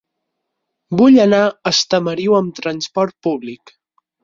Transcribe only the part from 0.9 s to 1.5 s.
Vull anar